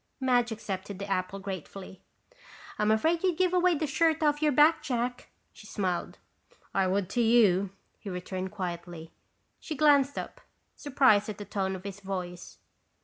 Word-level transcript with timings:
Madge 0.19 0.51
accepted 0.51 0.97
the 0.97 1.05
apple 1.05 1.37
gratefully. 1.37 2.01
"I'm 2.79 2.89
afraid 2.89 3.21
you'd 3.21 3.37
give 3.37 3.53
away 3.53 3.75
the 3.75 3.85
shirt 3.85 4.23
off 4.23 4.41
your 4.41 4.51
back, 4.51 4.81
Jack," 4.81 5.29
she 5.53 5.67
smiled. 5.67 6.17
"I 6.73 6.87
would 6.87 7.07
to 7.11 7.21
you," 7.21 7.69
he 7.99 8.09
returned 8.09 8.49
quietly. 8.51 9.11
She 9.59 9.75
glanced 9.75 10.17
up, 10.17 10.41
surprised 10.75 11.29
at 11.29 11.37
the 11.37 11.45
tone 11.45 11.75
of 11.75 11.83
his 11.83 11.99
voice. 11.99 12.57